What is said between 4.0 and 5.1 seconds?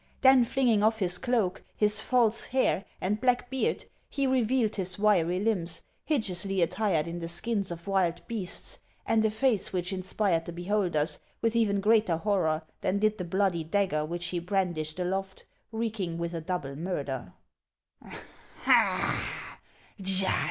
he revealed his